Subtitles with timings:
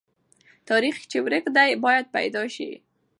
[0.69, 2.69] تاریخ چې ورک دی، باید پیدا سي.